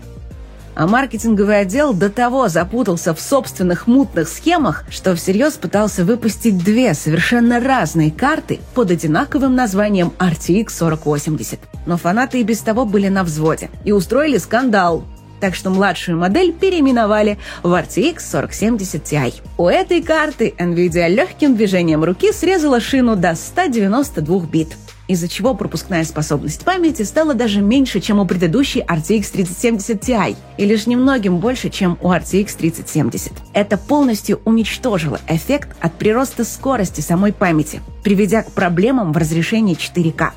А 0.75 0.87
маркетинговый 0.87 1.61
отдел 1.61 1.93
до 1.93 2.09
того 2.09 2.49
запутался 2.49 3.15
в 3.15 3.21
собственных 3.21 3.87
мутных 3.87 4.29
схемах, 4.29 4.85
что 4.89 5.15
всерьез 5.15 5.55
пытался 5.55 6.05
выпустить 6.05 6.65
две 6.65 6.95
совершенно 6.95 7.61
разные 7.61 8.11
карты 8.11 8.61
под 8.75 8.91
одинаковым 8.91 9.55
названием 9.55 10.13
RTX 10.19 10.69
4080. 10.79 11.61
Но 11.87 11.97
фанаты 11.97 12.41
и 12.41 12.45
без 12.45 12.61
того 12.61 12.87
были 12.87 13.09
на 13.09 13.23
взводе 13.23 13.71
и 13.85 13.93
устроили 13.93 14.39
скандал, 14.39 15.05
так 15.43 15.57
что 15.57 15.71
младшую 15.71 16.17
модель 16.19 16.53
переименовали 16.53 17.37
в 17.63 17.73
RTX 17.73 18.21
4070 18.31 19.03
Ti. 19.03 19.35
У 19.59 19.67
этой 19.67 20.01
карты 20.01 20.55
NVIDIA 20.57 21.09
легким 21.09 21.57
движением 21.57 22.05
руки 22.05 22.33
срезала 22.33 22.81
шину 22.81 23.17
до 23.17 23.35
192 23.35 24.41
бит 24.47 24.77
из-за 25.09 25.29
чего 25.29 25.55
пропускная 25.55 26.05
способность 26.05 26.65
памяти 26.65 27.03
стала 27.03 27.35
даже 27.35 27.61
меньше, 27.61 28.01
чем 28.01 28.19
у 28.19 28.27
предыдущей 28.27 28.81
RTX 28.81 29.33
3070 29.33 30.03
Ti, 30.03 30.37
и 30.59 30.65
лишь 30.65 30.87
немногим 30.87 31.39
больше, 31.39 31.71
чем 31.71 31.99
у 32.01 32.11
RTX 32.13 32.57
3070. 32.57 33.33
Это 33.53 33.77
полностью 33.77 34.41
уничтожило 34.45 35.21
эффект 35.29 35.71
от 35.81 35.95
прироста 35.95 36.45
скорости 36.45 37.01
самой 37.01 37.33
памяти, 37.33 37.81
приведя 38.05 38.43
к 38.43 38.53
проблемам 38.53 39.13
в 39.13 39.17
разрешении 39.17 39.77
4К 39.77 40.33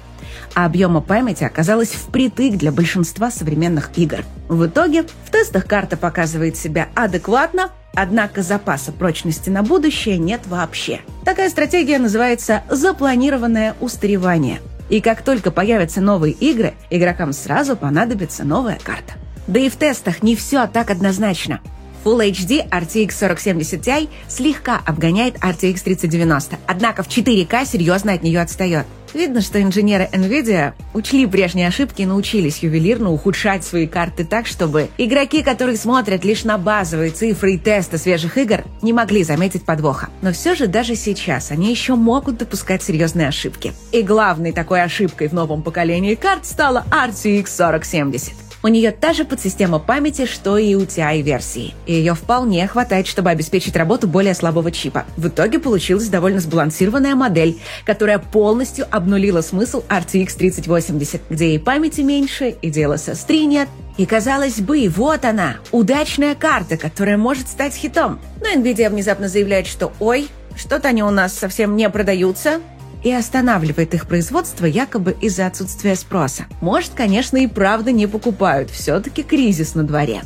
а 0.53 0.65
объема 0.65 1.01
памяти 1.01 1.43
оказалось 1.43 1.89
впритык 1.89 2.55
для 2.55 2.71
большинства 2.71 3.29
современных 3.29 3.91
игр. 3.97 4.23
В 4.47 4.65
итоге 4.65 5.03
в 5.03 5.31
тестах 5.31 5.67
карта 5.67 5.97
показывает 5.97 6.55
себя 6.55 6.87
адекватно, 6.95 7.71
однако 7.95 8.41
запаса 8.41 8.91
прочности 8.91 9.49
на 9.49 9.63
будущее 9.63 10.17
нет 10.17 10.41
вообще. 10.47 11.01
Такая 11.23 11.49
стратегия 11.49 11.99
называется 11.99 12.63
«запланированное 12.69 13.75
устаревание». 13.79 14.59
И 14.89 15.01
как 15.01 15.23
только 15.23 15.49
появятся 15.49 16.01
новые 16.01 16.33
игры, 16.33 16.73
игрокам 16.89 17.33
сразу 17.33 17.75
понадобится 17.75 18.43
новая 18.43 18.77
карта. 18.81 19.13
Да 19.47 19.59
и 19.59 19.69
в 19.69 19.75
тестах 19.75 20.21
не 20.23 20.35
все 20.35 20.67
так 20.67 20.89
однозначно. 20.91 21.59
Full 22.03 22.31
HD 22.31 22.69
RTX 22.69 23.19
4070 23.19 23.81
Ti 23.81 24.09
слегка 24.27 24.79
обгоняет 24.85 25.37
RTX 25.37 25.83
3090, 25.83 26.57
однако 26.67 27.01
в 27.01 27.07
4К 27.07 27.65
серьезно 27.65 28.13
от 28.13 28.21
нее 28.21 28.41
отстает. 28.41 28.85
Видно, 29.15 29.39
что 29.39 29.61
инженеры 29.61 30.09
NVIDIA 30.11 30.73
учли 30.93 31.25
прежние 31.25 31.69
ошибки 31.69 32.01
и 32.01 32.05
научились 32.05 32.59
ювелирно 32.59 33.11
ухудшать 33.13 33.63
свои 33.63 33.87
карты 33.87 34.25
так, 34.25 34.45
чтобы 34.45 34.89
игроки, 34.97 35.41
которые 35.41 35.77
смотрят 35.77 36.25
лишь 36.25 36.43
на 36.43 36.57
базовые 36.57 37.11
цифры 37.11 37.53
и 37.53 37.57
тесты 37.57 37.97
свежих 37.97 38.37
игр, 38.37 38.65
не 38.81 38.91
могли 38.91 39.23
заметить 39.23 39.63
подвоха. 39.63 40.09
Но 40.21 40.33
все 40.33 40.53
же 40.53 40.67
даже 40.67 40.95
сейчас 40.95 41.51
они 41.51 41.71
еще 41.71 41.95
могут 41.95 42.39
допускать 42.39 42.83
серьезные 42.83 43.29
ошибки. 43.29 43.71
И 43.93 44.01
главной 44.01 44.51
такой 44.51 44.83
ошибкой 44.83 45.29
в 45.29 45.33
новом 45.33 45.63
поколении 45.63 46.15
карт 46.15 46.45
стала 46.45 46.83
RTX 46.91 47.45
4070. 47.45 48.44
У 48.63 48.67
нее 48.67 48.91
та 48.91 49.13
же 49.13 49.25
подсистема 49.25 49.79
памяти, 49.79 50.25
что 50.25 50.57
и 50.57 50.75
у 50.75 50.81
TI-версии. 50.81 51.73
И 51.85 51.93
ее 51.93 52.15
вполне 52.15 52.65
хватает, 52.67 53.07
чтобы 53.07 53.29
обеспечить 53.29 53.75
работу 53.75 54.07
более 54.07 54.33
слабого 54.33 54.71
чипа. 54.71 55.05
В 55.17 55.27
итоге 55.27 55.59
получилась 55.59 56.07
довольно 56.07 56.39
сбалансированная 56.39 57.15
модель, 57.15 57.59
которая 57.85 58.19
полностью 58.19 58.87
обнулила 58.89 59.41
смысл 59.41 59.83
RTX 59.87 60.37
3080, 60.37 61.21
где 61.29 61.47
и 61.51 61.57
памяти 61.57 62.01
меньше, 62.01 62.55
и 62.61 62.69
DLSS 62.69 63.25
3 63.27 63.45
нет, 63.45 63.69
и 63.97 64.05
казалось 64.05 64.59
бы, 64.59 64.89
вот 64.89 65.23
она, 65.23 65.57
удачная 65.71 66.35
карта, 66.35 66.75
которая 66.75 67.17
может 67.17 67.47
стать 67.47 67.75
хитом. 67.75 68.19
Но 68.41 68.59
Nvidia 68.59 68.89
внезапно 68.89 69.29
заявляет, 69.29 69.67
что 69.67 69.93
ой, 69.99 70.27
что-то 70.55 70.89
они 70.89 71.03
у 71.03 71.11
нас 71.11 71.33
совсем 71.33 71.75
не 71.75 71.89
продаются, 71.89 72.59
и 73.05 73.13
останавливает 73.13 73.93
их 73.93 74.07
производство 74.07 74.65
якобы 74.65 75.15
из-за 75.21 75.45
отсутствия 75.45 75.95
спроса. 75.95 76.47
Может, 76.59 76.91
конечно, 76.95 77.37
и 77.37 77.45
правда 77.45 77.91
не 77.91 78.07
покупают, 78.07 78.71
все-таки 78.71 79.21
кризис 79.21 79.75
на 79.75 79.83
дворе. 79.83 80.23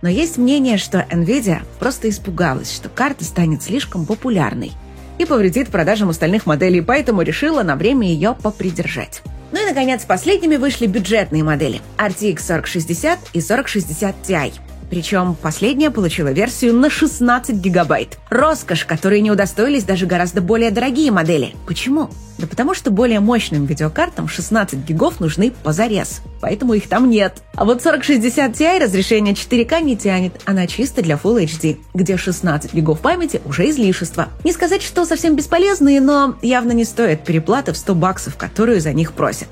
Но 0.00 0.08
есть 0.08 0.38
мнение, 0.38 0.78
что 0.78 1.06
Nvidia 1.10 1.60
просто 1.78 2.08
испугалась, 2.08 2.74
что 2.74 2.88
карта 2.88 3.24
станет 3.24 3.62
слишком 3.62 4.06
популярной 4.06 4.72
и 5.18 5.26
повредит 5.26 5.68
продажам 5.68 6.08
остальных 6.08 6.46
моделей, 6.46 6.80
поэтому 6.80 7.20
решила 7.20 7.62
на 7.62 7.76
время 7.76 8.08
ее 8.08 8.34
попридержать. 8.42 9.20
Ну 9.52 9.62
и, 9.62 9.68
наконец, 9.68 10.04
последними 10.06 10.56
вышли 10.56 10.86
бюджетные 10.86 11.44
модели 11.44 11.82
RTX 11.98 12.38
4060 12.38 13.18
и 13.34 13.42
4060 13.42 14.16
Ti. 14.26 14.52
Причем 14.90 15.36
последняя 15.40 15.90
получила 15.90 16.32
версию 16.32 16.74
на 16.74 16.90
16 16.90 17.56
гигабайт. 17.56 18.18
Роскошь, 18.30 18.84
которой 18.84 19.20
не 19.20 19.30
удостоились 19.30 19.84
даже 19.84 20.06
гораздо 20.06 20.40
более 20.40 20.70
дорогие 20.70 21.10
модели. 21.10 21.54
Почему? 21.66 22.10
Да 22.38 22.46
потому 22.46 22.72
что 22.72 22.90
более 22.92 23.18
мощным 23.18 23.66
видеокартам 23.66 24.28
16 24.28 24.78
гигов 24.78 25.18
нужны 25.18 25.50
позарез, 25.50 26.20
поэтому 26.40 26.74
их 26.74 26.88
там 26.88 27.10
нет. 27.10 27.42
А 27.54 27.64
вот 27.64 27.82
4060 27.82 28.52
Ti 28.52 28.78
разрешение 28.78 29.34
4К 29.34 29.82
не 29.82 29.96
тянет, 29.96 30.40
она 30.44 30.68
чисто 30.68 31.02
для 31.02 31.16
Full 31.16 31.44
HD, 31.44 31.78
где 31.94 32.16
16 32.16 32.72
гигов 32.72 33.00
памяти 33.00 33.42
уже 33.44 33.68
излишество. 33.70 34.28
Не 34.44 34.52
сказать, 34.52 34.82
что 34.82 35.04
совсем 35.04 35.34
бесполезные, 35.34 36.00
но 36.00 36.36
явно 36.40 36.72
не 36.72 36.84
стоят 36.84 37.24
переплаты 37.24 37.72
в 37.72 37.76
100 37.76 37.94
баксов, 37.96 38.36
которую 38.36 38.80
за 38.80 38.92
них 38.92 39.14
просят. 39.14 39.48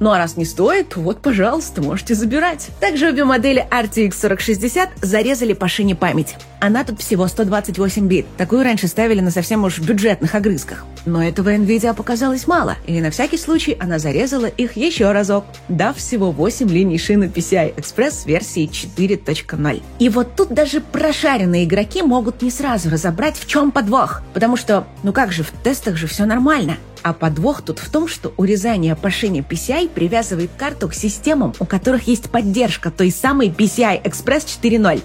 Ну 0.00 0.10
а 0.10 0.18
раз 0.18 0.36
не 0.36 0.44
стоит, 0.44 0.90
то 0.90 1.00
вот, 1.00 1.20
пожалуйста, 1.20 1.82
можете 1.82 2.14
забирать. 2.14 2.68
Также 2.80 3.08
обе 3.08 3.24
модели 3.24 3.66
RTX 3.70 4.12
4060 4.20 4.90
зарезали 5.02 5.52
по 5.52 5.68
шине 5.68 5.94
памяти. 5.94 6.36
Она 6.60 6.84
тут 6.84 7.00
всего 7.00 7.26
128 7.26 8.06
бит. 8.06 8.26
Такую 8.36 8.62
раньше 8.62 8.88
ставили 8.88 9.20
на 9.20 9.30
совсем 9.30 9.64
уж 9.64 9.78
бюджетных 9.78 10.34
огрызках. 10.34 10.84
Но 11.06 11.22
этого 11.22 11.54
NVIDIA 11.54 11.94
показалось 11.94 12.46
мало, 12.46 12.76
и 12.86 13.00
на 13.00 13.10
всякий 13.10 13.38
случай 13.38 13.76
она 13.78 13.98
зарезала 13.98 14.46
их 14.46 14.76
еще 14.76 15.10
разок, 15.12 15.44
дав 15.68 15.96
всего 15.96 16.30
8 16.30 16.68
линий 16.68 16.98
шины 16.98 17.24
PCI 17.24 17.76
Express 17.76 18.26
версии 18.26 18.68
4.0. 18.68 19.82
И 19.98 20.08
вот 20.08 20.36
тут 20.36 20.52
даже 20.52 20.80
прошаренные 20.80 21.64
игроки 21.64 22.02
могут 22.02 22.42
не 22.42 22.50
сразу 22.50 22.90
разобрать, 22.90 23.36
в 23.36 23.46
чем 23.46 23.70
подвох. 23.70 24.22
Потому 24.34 24.56
что, 24.56 24.86
ну 25.02 25.12
как 25.12 25.32
же, 25.32 25.42
в 25.42 25.50
тестах 25.62 25.96
же 25.96 26.06
все 26.06 26.24
нормально. 26.24 26.76
А 27.02 27.12
подвох 27.12 27.62
тут 27.62 27.78
в 27.78 27.90
том, 27.90 28.08
что 28.08 28.32
урезание 28.36 28.96
по 28.96 29.10
шине 29.10 29.44
PCI 29.48 29.88
привязывает 29.88 30.50
карту 30.56 30.88
к 30.88 30.94
системам, 30.94 31.54
у 31.58 31.64
которых 31.64 32.08
есть 32.08 32.30
поддержка 32.30 32.90
той 32.90 33.10
самой 33.10 33.48
PCI 33.48 34.02
Express 34.02 34.46
4.0. 34.62 35.02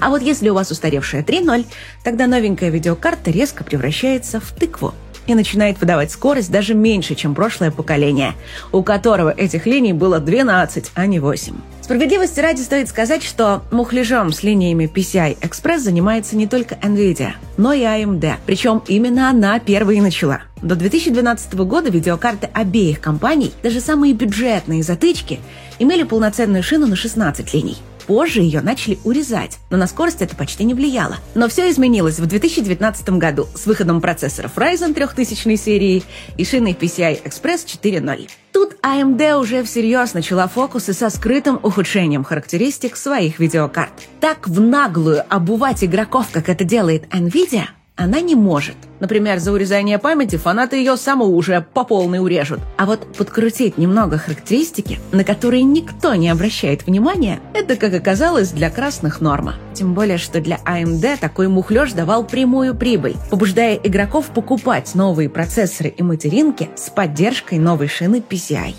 А 0.00 0.10
вот 0.10 0.22
если 0.22 0.48
у 0.48 0.54
вас 0.54 0.70
устаревшая 0.70 1.22
3.0, 1.22 1.66
тогда 2.02 2.26
новенькая 2.26 2.70
видеокарта 2.70 3.30
резко 3.30 3.64
превращается 3.64 4.40
в 4.40 4.50
тыкву 4.52 4.94
и 5.26 5.34
начинает 5.34 5.80
выдавать 5.80 6.10
скорость 6.10 6.50
даже 6.50 6.74
меньше, 6.74 7.14
чем 7.14 7.34
прошлое 7.34 7.70
поколение, 7.70 8.34
у 8.72 8.82
которого 8.82 9.30
этих 9.30 9.66
линий 9.66 9.92
было 9.92 10.20
12, 10.20 10.92
а 10.94 11.06
не 11.06 11.18
8. 11.18 11.54
Справедливости 11.80 12.40
ради 12.40 12.62
стоит 12.62 12.88
сказать, 12.88 13.22
что 13.22 13.62
мухляжом 13.70 14.32
с 14.32 14.42
линиями 14.42 14.90
PCI 14.92 15.38
Express 15.40 15.80
занимается 15.80 16.36
не 16.36 16.46
только 16.46 16.76
NVIDIA, 16.76 17.32
но 17.56 17.72
и 17.72 17.82
AMD. 17.82 18.36
Причем 18.46 18.82
именно 18.86 19.28
она 19.28 19.58
первой 19.58 19.98
и 19.98 20.00
начала. 20.00 20.40
До 20.64 20.76
2012 20.76 21.52
года 21.66 21.90
видеокарты 21.90 22.48
обеих 22.54 22.98
компаний, 22.98 23.52
даже 23.62 23.80
самые 23.80 24.14
бюджетные 24.14 24.82
затычки, 24.82 25.40
имели 25.78 26.04
полноценную 26.04 26.62
шину 26.62 26.86
на 26.86 26.96
16 26.96 27.52
линий. 27.52 27.76
Позже 28.06 28.40
ее 28.40 28.62
начали 28.62 28.98
урезать, 29.04 29.58
но 29.68 29.76
на 29.76 29.86
скорость 29.86 30.22
это 30.22 30.34
почти 30.34 30.64
не 30.64 30.72
влияло. 30.72 31.16
Но 31.34 31.48
все 31.48 31.70
изменилось 31.70 32.18
в 32.18 32.24
2019 32.24 33.10
году 33.10 33.46
с 33.54 33.66
выходом 33.66 34.00
процессоров 34.00 34.56
Ryzen 34.56 34.94
3000 34.94 35.54
серии 35.56 36.02
и 36.38 36.44
шиной 36.46 36.72
PCI 36.72 37.22
Express 37.24 37.66
4.0. 37.66 38.30
Тут 38.52 38.76
AMD 38.82 39.38
уже 39.38 39.64
всерьез 39.64 40.14
начала 40.14 40.48
фокусы 40.48 40.94
со 40.94 41.10
скрытым 41.10 41.60
ухудшением 41.62 42.24
характеристик 42.24 42.96
своих 42.96 43.38
видеокарт. 43.38 43.92
Так 44.18 44.48
в 44.48 44.60
наглую 44.62 45.24
обувать 45.28 45.84
игроков, 45.84 46.28
как 46.32 46.48
это 46.48 46.64
делает 46.64 47.04
Nvidia– 47.12 47.64
она 47.96 48.20
не 48.20 48.34
может. 48.34 48.74
Например, 48.98 49.38
за 49.38 49.52
урезание 49.52 49.98
памяти 49.98 50.36
фанаты 50.36 50.76
ее 50.76 50.96
саму 50.96 51.26
уже 51.26 51.64
по 51.74 51.84
полной 51.84 52.18
урежут. 52.18 52.60
А 52.76 52.86
вот 52.86 53.06
подкрутить 53.16 53.78
немного 53.78 54.18
характеристики, 54.18 54.98
на 55.12 55.22
которые 55.22 55.62
никто 55.62 56.14
не 56.14 56.28
обращает 56.28 56.86
внимания, 56.86 57.40
это, 57.54 57.76
как 57.76 57.94
оказалось, 57.94 58.50
для 58.50 58.70
красных 58.70 59.20
норма. 59.20 59.54
Тем 59.74 59.94
более, 59.94 60.18
что 60.18 60.40
для 60.40 60.58
AMD 60.64 61.18
такой 61.20 61.48
мухлёж 61.48 61.92
давал 61.92 62.26
прямую 62.26 62.74
прибыль, 62.74 63.14
побуждая 63.30 63.76
игроков 63.76 64.26
покупать 64.26 64.94
новые 64.94 65.28
процессоры 65.28 65.90
и 65.90 66.02
материнки 66.02 66.70
с 66.74 66.90
поддержкой 66.90 67.58
новой 67.58 67.86
шины 67.86 68.22
PCI. 68.28 68.74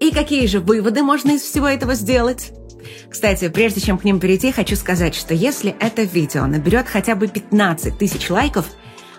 И 0.00 0.10
какие 0.10 0.46
же 0.46 0.60
выводы 0.60 1.02
можно 1.02 1.30
из 1.30 1.40
всего 1.40 1.66
этого 1.66 1.94
сделать? 1.94 2.52
Кстати, 3.14 3.48
прежде 3.48 3.80
чем 3.80 3.96
к 3.96 4.02
ним 4.02 4.18
перейти, 4.18 4.50
хочу 4.50 4.74
сказать, 4.74 5.14
что 5.14 5.34
если 5.34 5.76
это 5.78 6.02
видео 6.02 6.46
наберет 6.46 6.88
хотя 6.88 7.14
бы 7.14 7.28
15 7.28 7.96
тысяч 7.96 8.28
лайков, 8.28 8.66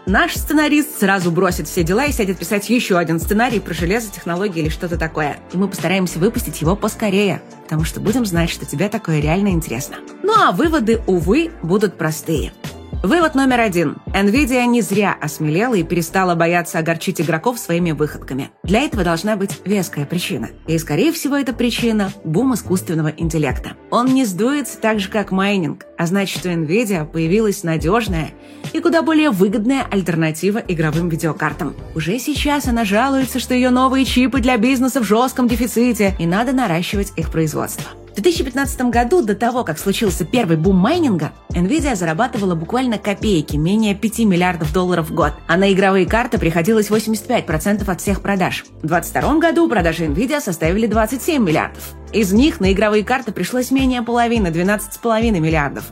наш 0.06 0.36
сценарист 0.36 1.00
сразу 1.00 1.32
бросит 1.32 1.70
все 1.70 1.82
дела 1.82 2.04
и 2.04 2.12
сядет 2.12 2.38
писать 2.38 2.70
еще 2.70 2.98
один 2.98 3.22
сценарий 3.22 3.62
про 3.62 3.74
железо, 3.74 4.12
технологии 4.12 4.64
или 4.64 4.70
что-то 4.70 4.98
такое. 4.98 5.38
И 5.54 5.58
мы 5.58 5.70
постараемся 5.70 6.20
выпустить 6.20 6.60
его 6.60 6.76
поскорее, 6.76 7.42
потому 7.64 7.86
что 7.86 8.02
будем 8.02 8.26
знать, 8.26 8.50
что 8.50 8.66
тебе 8.66 8.90
такое 8.90 9.22
реально 9.22 9.48
интересно. 9.48 9.96
Ну 10.24 10.34
а 10.36 10.52
выводы, 10.52 11.02
увы, 11.08 11.52
будут 11.64 11.98
простые. 11.98 12.52
Вывод 13.06 13.36
номер 13.36 13.60
один. 13.60 13.98
NVIDIA 14.08 14.66
не 14.66 14.82
зря 14.82 15.16
осмелела 15.22 15.76
и 15.76 15.84
перестала 15.84 16.34
бояться 16.34 16.80
огорчить 16.80 17.22
игроков 17.22 17.60
своими 17.60 17.92
выходками. 17.92 18.50
Для 18.64 18.82
этого 18.82 19.04
должна 19.04 19.36
быть 19.36 19.60
веская 19.64 20.08
причина. 20.08 20.50
И, 20.66 20.76
скорее 20.80 21.12
всего, 21.12 21.36
эта 21.36 21.54
причина– 21.54 22.12
бум 22.24 22.56
искусственного 22.56 23.10
интеллекта. 23.10 23.74
Он 23.92 24.08
не 24.08 24.26
сдуется 24.26 24.80
так 24.80 25.00
же, 25.00 25.12
как 25.12 25.30
майнинг, 25.30 25.86
а 26.00 26.08
значит, 26.08 26.48
у 26.48 26.50
NVIDIA 26.50 27.06
появилась 27.06 27.62
надежная 27.62 28.32
и 28.74 28.80
куда 28.80 29.04
более 29.04 29.30
выгодная 29.30 29.84
альтернатива 29.84 30.58
игровым 30.68 31.08
видеокартам. 31.08 31.76
Уже 31.94 32.18
сейчас 32.18 32.68
она 32.68 32.86
жалуется, 32.86 33.40
что 33.40 33.54
ее 33.54 33.70
новые 33.70 34.06
чипы 34.06 34.42
для 34.42 34.58
бизнеса 34.58 35.00
в 35.00 35.04
жестком 35.04 35.48
дефиците, 35.48 36.16
и 36.18 36.26
надо 36.26 36.54
наращивать 36.54 37.14
их 37.18 37.30
производство. 37.30 37.86
В 38.16 38.22
2015 38.22 38.82
году, 38.84 39.22
до 39.22 39.36
того, 39.36 39.66
как 39.66 39.78
случился 39.78 40.24
первый 40.24 40.56
бум 40.56 40.78
майнинга, 40.78 41.34
Nvidia 41.50 41.96
зарабатывала 41.96 42.56
буквально 42.56 42.98
копейки, 42.98 43.58
менее 43.58 43.94
5 43.94 44.20
миллиардов 44.20 44.72
долларов 44.72 45.10
в 45.10 45.14
год, 45.14 45.34
а 45.48 45.58
на 45.58 45.74
игровые 45.74 46.06
карты 46.06 46.38
приходилось 46.38 46.90
85% 46.90 47.92
от 47.92 48.02
всех 48.02 48.22
продаж. 48.22 48.64
В 48.82 48.88
2022 48.88 49.40
году 49.40 49.68
продажи 49.68 50.06
Nvidia 50.06 50.40
составили 50.40 50.88
27 50.88 51.44
миллиардов. 51.44 51.94
Из 52.14 52.32
них 52.32 52.62
на 52.62 52.72
игровые 52.72 53.04
карты 53.04 53.34
пришлось 53.34 53.70
менее 53.70 54.02
половины, 54.02 54.48
12,5 54.48 55.32
миллиардов. 55.32 55.84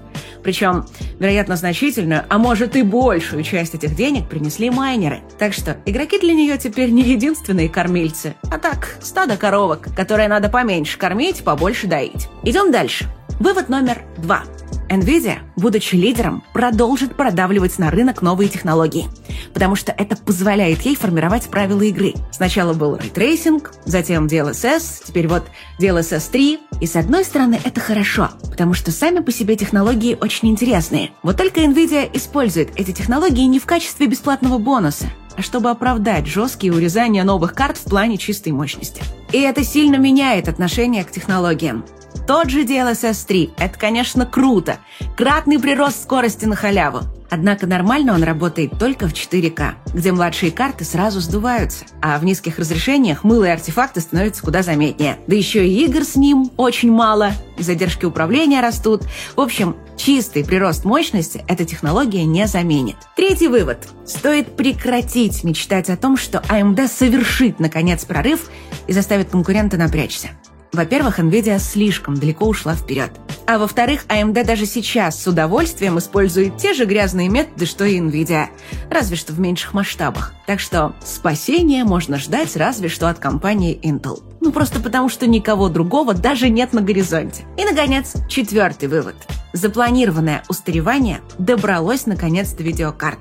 Причем, 0.43 0.85
вероятно, 1.19 1.55
значительную, 1.55 2.25
а 2.29 2.38
может 2.38 2.75
и 2.75 2.83
большую 2.83 3.43
часть 3.43 3.75
этих 3.75 3.95
денег 3.95 4.27
принесли 4.27 4.69
майнеры. 4.69 5.21
Так 5.39 5.53
что 5.53 5.77
игроки 5.85 6.19
для 6.19 6.33
нее 6.33 6.57
теперь 6.57 6.89
не 6.89 7.03
единственные 7.03 7.69
кормильцы, 7.69 8.35
а 8.51 8.57
так, 8.57 8.97
стадо 9.01 9.38
коровок, 9.38 9.88
которые 9.95 10.27
надо 10.27 10.50
поменьше 10.50 10.97
кормить, 10.97 11.43
побольше 11.43 11.88
доить. 11.88 12.27
Идем 12.43 12.71
дальше. 12.71 13.07
Вывод 13.40 13.70
номер 13.70 14.04
два. 14.18 14.44
Nvidia, 14.90 15.40
будучи 15.56 15.96
лидером, 15.96 16.44
продолжит 16.54 17.16
продавливать 17.16 17.80
на 17.80 17.90
рынок 17.90 18.22
новые 18.22 18.48
технологии, 18.48 19.08
потому 19.54 19.75
что 19.75 19.92
это 19.92 20.16
позволяет 20.16 20.82
ей 20.84 20.96
формировать 20.96 21.48
правила 21.48 21.82
игры. 21.82 22.13
Сначала 22.32 22.74
был 22.74 22.96
ray 22.96 23.16
tracing, 23.16 23.72
затем 23.86 24.28
DLSS, 24.28 25.04
теперь 25.06 25.28
вот 25.28 25.46
DLSS 25.80 26.30
3. 26.32 26.60
И 26.80 26.86
с 26.86 26.96
одной 26.96 27.25
стороны 27.25 27.60
это 27.63 27.80
хорошо, 27.80 28.30
потому 28.50 28.75
что 28.75 28.92
сами 28.92 29.20
по 29.20 29.32
себе 29.32 29.56
технологии 29.56 30.18
очень 30.20 30.50
интересные. 30.50 31.12
Вот 31.24 31.38
только 31.38 31.62
Nvidia 31.62 32.08
использует 32.13 32.70
эти 32.75 32.92
технологии 32.92 33.46
не 33.46 33.60
в 33.60 33.66
качестве 33.66 34.06
бесплатного 34.06 34.60
бонуса, 34.60 35.08
а 35.36 35.42
чтобы 35.42 35.72
оправдать 35.72 36.28
жесткие 36.28 36.74
урезания 36.74 37.24
новых 37.24 37.56
карт 37.56 37.78
в 37.78 37.90
плане 37.90 38.18
чистой 38.18 38.52
мощности. 38.52 39.02
И 39.32 39.40
это 39.40 39.63
сильно 39.63 39.96
меняет 39.96 40.48
отношение 40.48 41.04
к 41.04 41.12
технологиям. 41.12 41.84
Тот 42.27 42.50
же 42.50 42.63
DLSS 42.63 43.25
3– 43.27 43.53
это, 43.58 43.77
конечно, 43.77 44.25
круто. 44.25 44.77
Кратный 45.17 45.60
прирост 45.60 46.03
скорости 46.03 46.46
на 46.46 46.55
халяву. 46.55 47.01
Однако 47.34 47.65
нормально 47.65 48.13
он 48.13 48.22
работает 48.22 48.77
только 48.77 49.08
в 49.08 49.13
4К, 49.13 49.74
где 49.91 50.12
младшие 50.12 50.51
карты 50.51 50.86
сразу 50.86 51.20
сдуваются, 51.20 51.86
а 52.00 52.20
в 52.20 52.25
низких 52.25 52.60
разрешениях 52.60 53.24
мылые 53.24 53.53
артефакты 53.53 54.01
становятся 54.01 54.43
куда 54.43 54.62
заметнее. 54.62 55.17
Да 55.25 55.36
еще 55.36 55.67
и 55.67 55.86
игр 55.86 56.03
с 56.03 56.15
ним 56.15 56.51
очень 56.58 56.91
мало, 56.91 57.32
и 57.58 57.63
задержки 57.63 58.05
управления 58.05 58.62
растут. 58.62 59.01
В 59.36 59.41
общем, 59.41 59.75
чистый 59.98 60.46
прирост 60.46 60.86
мощности 60.86 61.43
эта 61.48 61.65
технология 61.65 62.24
не 62.24 62.46
заменит. 62.46 62.98
Третий 63.15 63.48
вывод. 63.48 63.88
Стоит 64.05 64.55
прекратить 64.55 65.43
мечтать 65.43 65.89
о 65.89 65.98
том, 65.98 66.17
что 66.17 66.38
AMD 66.38 66.88
совершит, 66.88 67.60
наконец, 67.60 68.05
прорыв 68.05 68.51
и 68.86 68.93
заставит 68.93 69.32
конкурента 69.32 69.75
напрячься. 69.77 70.29
Во-первых, 70.74 71.20
Nvidia 71.20 71.60
слишком 71.60 72.15
далеко 72.15 72.48
ушла 72.48 72.74
вперед. 72.74 73.12
А 73.46 73.60
во-вторых, 73.60 74.06
AMD 74.08 74.44
даже 74.44 74.65
сейчас 74.65 75.22
с 75.22 75.27
удовольствием 75.27 76.00
использует 76.00 76.58
те 76.58 76.74
же 76.74 76.86
грязные 76.86 77.30
методы, 77.30 77.68
что 77.68 77.86
и 77.86 78.00
Nvidia, 78.00 78.48
разве 78.89 79.15
что 79.15 79.34
в 79.34 79.39
меньших 79.39 79.75
масштабах. 79.75 80.34
Так 80.48 80.60
что 80.60 80.96
спасения 81.03 81.84
можно 81.84 82.18
ждать 82.18 82.56
разве 82.56 82.89
что 82.89 83.08
от 83.08 83.20
компании 83.20 83.80
Intel. 83.84 84.24
Ну 84.42 84.51
просто 84.51 84.80
потому, 84.80 85.10
что 85.10 85.27
никого 85.27 85.70
другого 85.70 86.15
даже 86.15 86.50
нет 86.50 86.74
на 86.74 86.82
горизонте. 86.82 87.44
И, 87.56 87.63
наконец, 87.65 88.15
четвертый 88.27 88.89
вывод. 88.89 89.15
Запланированное 89.53 90.44
устаревание 90.50 91.22
добралось 91.38 92.08
наконец 92.08 92.51
до 92.53 92.63
видеокарт. 92.63 93.20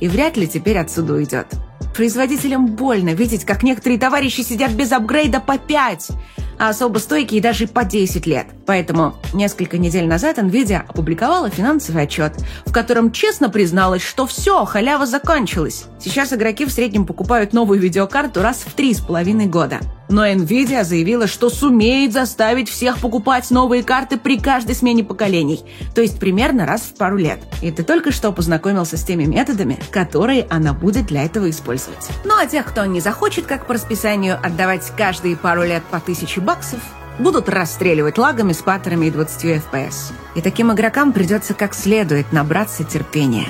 И 0.00 0.08
вряд 0.08 0.38
ли 0.38 0.48
теперь 0.48 0.78
отсюда 0.78 1.12
уйдет. 1.12 1.48
Производителям 1.94 2.66
больно 2.66 3.10
видеть, 3.10 3.44
как 3.44 3.62
некоторые 3.62 3.98
товарищи 3.98 4.40
сидят 4.40 4.72
без 4.72 4.92
апгрейда 4.92 5.40
по 5.40 5.58
5, 5.58 6.10
а 6.58 6.70
особо 6.70 6.98
стойкие 6.98 7.40
даже 7.40 7.66
по 7.66 7.84
10 7.84 8.26
лет. 8.26 8.46
Поэтому 8.66 9.14
несколько 9.32 9.78
недель 9.78 10.06
назад 10.06 10.38
NVIDIA 10.38 10.82
опубликовала 10.86 11.50
финансовый 11.50 12.04
отчет, 12.04 12.32
в 12.64 12.72
котором 12.72 13.12
честно 13.12 13.48
призналась, 13.48 14.02
что 14.02 14.26
все, 14.26 14.64
халява 14.64 15.06
закончилась. 15.06 15.86
Сейчас 16.00 16.32
игроки 16.32 16.64
в 16.64 16.70
среднем 16.70 17.06
покупают 17.06 17.52
новую 17.52 17.80
видеокарту 17.80 18.42
раз 18.42 18.64
в 18.66 18.72
три 18.74 18.94
с 18.94 19.00
половиной 19.00 19.46
года. 19.46 19.80
Но 20.08 20.26
Nvidia 20.26 20.84
заявила, 20.84 21.26
что 21.26 21.50
сумеет 21.50 22.12
заставить 22.12 22.68
всех 22.68 22.98
покупать 22.98 23.50
новые 23.50 23.82
карты 23.82 24.16
при 24.16 24.38
каждой 24.38 24.74
смене 24.74 25.02
поколений, 25.02 25.64
то 25.94 26.00
есть 26.00 26.18
примерно 26.18 26.66
раз 26.66 26.82
в 26.82 26.94
пару 26.94 27.16
лет. 27.16 27.40
И 27.62 27.70
ты 27.70 27.82
только 27.82 28.12
что 28.12 28.32
познакомился 28.32 28.96
с 28.96 29.04
теми 29.04 29.24
методами, 29.24 29.78
которые 29.90 30.46
она 30.48 30.72
будет 30.72 31.06
для 31.06 31.24
этого 31.24 31.50
использовать. 31.50 32.08
Ну 32.24 32.34
а 32.38 32.46
тех, 32.46 32.66
кто 32.66 32.84
не 32.84 33.00
захочет, 33.00 33.46
как 33.46 33.66
по 33.66 33.74
расписанию, 33.74 34.38
отдавать 34.42 34.92
каждые 34.96 35.36
пару 35.36 35.64
лет 35.64 35.82
по 35.90 35.98
тысяче 35.98 36.40
баксов, 36.40 36.80
будут 37.18 37.48
расстреливать 37.48 38.18
лагами 38.18 38.52
с 38.52 38.58
паттерами 38.58 39.06
и 39.06 39.10
20 39.10 39.44
FPS. 39.44 40.12
И 40.34 40.40
таким 40.40 40.72
игрокам 40.72 41.12
придется 41.12 41.54
как 41.54 41.74
следует 41.74 42.32
набраться 42.32 42.84
терпения. 42.84 43.48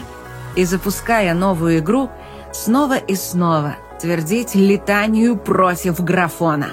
И 0.55 0.65
запуская 0.65 1.35
новую 1.35 1.79
игру, 1.79 2.11
снова 2.53 2.97
и 2.97 3.15
снова 3.15 3.77
твердить 3.99 4.55
летанию 4.55 5.37
против 5.37 6.01
графона. 6.03 6.69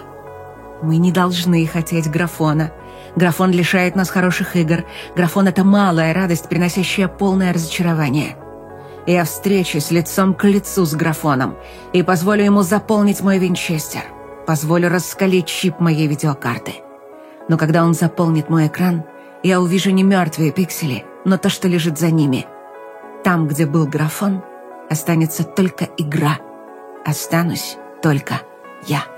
Мы 0.82 0.98
не 0.98 1.12
должны 1.12 1.66
хотеть 1.66 2.10
графона. 2.10 2.72
Графон 3.16 3.52
лишает 3.52 3.96
нас 3.96 4.10
хороших 4.10 4.56
игр. 4.56 4.84
Графон— 5.16 5.48
это 5.50 5.64
малая 5.64 6.14
радость, 6.14 6.50
приносящая 6.50 7.08
полное 7.08 7.54
разочарование. 7.54 8.36
Я 9.06 9.26
встречусь 9.26 9.92
лицом 9.92 10.34
к 10.34 10.44
лицу 10.46 10.86
с 10.86 10.94
графоном 10.94 11.56
и 11.92 12.04
позволю 12.04 12.44
ему 12.44 12.62
заполнить 12.64 13.22
мой 13.22 13.38
винчестер. 13.38 14.02
Позволю 14.48 14.90
раскалить 14.90 15.46
чип 15.46 15.80
моей 15.80 16.08
видеокарты. 16.08 16.76
Но 17.48 17.58
когда 17.58 17.84
он 17.86 17.94
заполнит 17.94 18.50
мой 18.50 18.68
экран, 18.68 19.04
я 19.42 19.62
увижу 19.62 19.92
не 19.92 20.04
мертвые 20.04 20.52
пиксели, 20.52 21.06
но 21.26 21.38
то, 21.38 21.50
что 21.50 21.68
лежит 21.68 21.98
за 21.98 22.12
ними. 22.12 22.46
Там, 23.24 23.48
где 23.48 23.66
был 23.66 23.86
графон, 23.86 24.42
останется 24.90 25.44
только 25.44 25.88
игра. 25.98 26.40
Останусь 27.06 27.78
только 28.02 28.42
я. 28.88 29.13